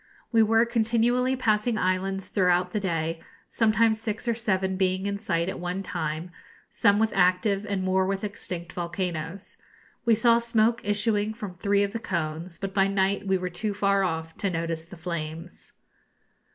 [0.31, 5.47] We were continually passing islands throughout the day, sometimes six or seven being in sight
[5.47, 6.31] at one time,
[6.71, 9.57] some with active and more with extinct volcanoes.
[10.03, 13.75] We saw smoke issuing from three of the cones, but by night we were too
[13.75, 15.71] far off to notice the flames.